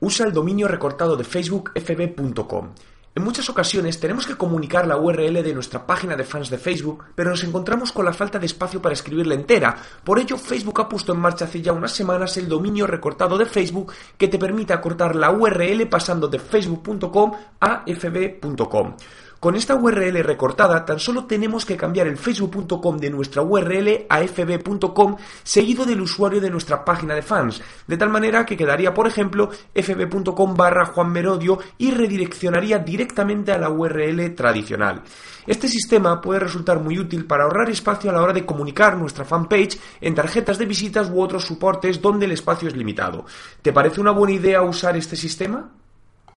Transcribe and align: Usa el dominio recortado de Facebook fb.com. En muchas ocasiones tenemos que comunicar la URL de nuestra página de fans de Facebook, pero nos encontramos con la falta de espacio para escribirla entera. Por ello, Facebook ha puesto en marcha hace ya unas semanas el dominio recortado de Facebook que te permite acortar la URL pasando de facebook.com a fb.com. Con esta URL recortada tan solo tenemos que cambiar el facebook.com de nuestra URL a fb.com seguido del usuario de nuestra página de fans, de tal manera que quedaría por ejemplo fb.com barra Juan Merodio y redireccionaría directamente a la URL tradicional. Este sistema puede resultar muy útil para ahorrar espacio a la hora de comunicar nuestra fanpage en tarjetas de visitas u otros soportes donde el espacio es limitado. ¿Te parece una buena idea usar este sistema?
Usa 0.00 0.26
el 0.26 0.32
dominio 0.32 0.68
recortado 0.68 1.16
de 1.16 1.24
Facebook 1.24 1.72
fb.com. 1.74 2.70
En 3.18 3.24
muchas 3.24 3.50
ocasiones 3.50 3.98
tenemos 3.98 4.28
que 4.28 4.36
comunicar 4.36 4.86
la 4.86 4.96
URL 4.96 5.42
de 5.42 5.52
nuestra 5.52 5.84
página 5.84 6.14
de 6.14 6.22
fans 6.22 6.50
de 6.50 6.56
Facebook, 6.56 7.02
pero 7.16 7.30
nos 7.30 7.42
encontramos 7.42 7.90
con 7.90 8.04
la 8.04 8.12
falta 8.12 8.38
de 8.38 8.46
espacio 8.46 8.80
para 8.80 8.92
escribirla 8.92 9.34
entera. 9.34 9.74
Por 10.04 10.20
ello, 10.20 10.36
Facebook 10.38 10.80
ha 10.80 10.88
puesto 10.88 11.12
en 11.12 11.18
marcha 11.18 11.46
hace 11.46 11.60
ya 11.60 11.72
unas 11.72 11.90
semanas 11.90 12.36
el 12.36 12.48
dominio 12.48 12.86
recortado 12.86 13.36
de 13.36 13.46
Facebook 13.46 13.92
que 14.16 14.28
te 14.28 14.38
permite 14.38 14.72
acortar 14.72 15.16
la 15.16 15.32
URL 15.32 15.88
pasando 15.88 16.28
de 16.28 16.38
facebook.com 16.38 17.32
a 17.58 17.82
fb.com. 17.84 18.94
Con 19.40 19.54
esta 19.54 19.76
URL 19.76 20.24
recortada 20.24 20.84
tan 20.84 20.98
solo 20.98 21.26
tenemos 21.26 21.64
que 21.64 21.76
cambiar 21.76 22.08
el 22.08 22.18
facebook.com 22.18 22.98
de 22.98 23.08
nuestra 23.08 23.40
URL 23.40 24.06
a 24.08 24.20
fb.com 24.20 25.16
seguido 25.44 25.84
del 25.86 26.00
usuario 26.00 26.40
de 26.40 26.50
nuestra 26.50 26.84
página 26.84 27.14
de 27.14 27.22
fans, 27.22 27.62
de 27.86 27.96
tal 27.96 28.08
manera 28.08 28.44
que 28.44 28.56
quedaría 28.56 28.92
por 28.92 29.06
ejemplo 29.06 29.48
fb.com 29.72 30.56
barra 30.56 30.86
Juan 30.86 31.12
Merodio 31.12 31.60
y 31.78 31.92
redireccionaría 31.92 32.80
directamente 32.80 33.52
a 33.52 33.58
la 33.58 33.70
URL 33.70 34.34
tradicional. 34.34 35.02
Este 35.46 35.68
sistema 35.68 36.20
puede 36.20 36.40
resultar 36.40 36.80
muy 36.80 36.98
útil 36.98 37.24
para 37.24 37.44
ahorrar 37.44 37.70
espacio 37.70 38.10
a 38.10 38.14
la 38.14 38.22
hora 38.22 38.32
de 38.32 38.44
comunicar 38.44 38.96
nuestra 38.96 39.24
fanpage 39.24 39.78
en 40.00 40.16
tarjetas 40.16 40.58
de 40.58 40.66
visitas 40.66 41.08
u 41.10 41.22
otros 41.22 41.44
soportes 41.44 42.02
donde 42.02 42.26
el 42.26 42.32
espacio 42.32 42.66
es 42.66 42.76
limitado. 42.76 43.24
¿Te 43.62 43.72
parece 43.72 44.00
una 44.00 44.10
buena 44.10 44.34
idea 44.34 44.62
usar 44.62 44.96
este 44.96 45.14
sistema? 45.14 45.70